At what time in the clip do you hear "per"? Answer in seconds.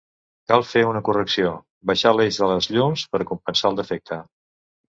3.15-3.25